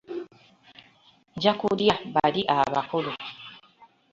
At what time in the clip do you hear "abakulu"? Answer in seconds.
2.57-3.11